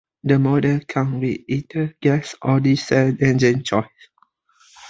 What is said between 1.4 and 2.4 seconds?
either gas